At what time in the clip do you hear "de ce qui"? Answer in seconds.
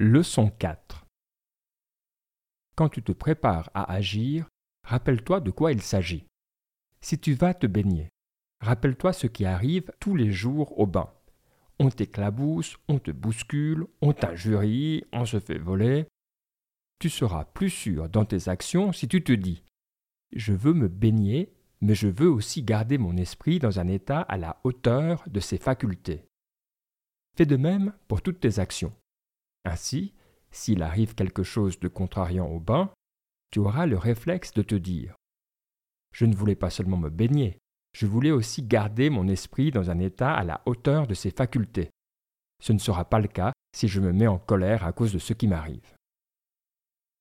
45.12-45.46